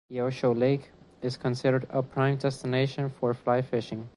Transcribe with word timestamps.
Yelcho 0.11 0.57
Lake 0.57 0.89
is 1.21 1.37
considered 1.37 1.85
a 1.91 2.01
prime 2.01 2.35
destination 2.37 3.07
for 3.07 3.35
fly 3.35 3.61
fishing. 3.61 4.09